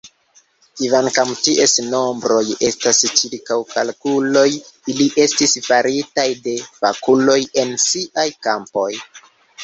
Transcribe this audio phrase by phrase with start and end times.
[0.77, 4.45] Kvankam ties nombroj estas ĉirkaŭkalkuloj,
[4.93, 8.89] ili estis faritaj de fakuloj en siaj kampoj.